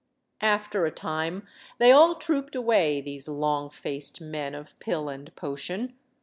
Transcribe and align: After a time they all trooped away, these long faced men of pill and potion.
After 0.41 0.87
a 0.87 0.91
time 0.91 1.45
they 1.77 1.91
all 1.91 2.15
trooped 2.15 2.55
away, 2.55 3.01
these 3.01 3.27
long 3.29 3.69
faced 3.69 4.19
men 4.19 4.55
of 4.55 4.79
pill 4.79 5.09
and 5.09 5.31
potion. 5.35 5.93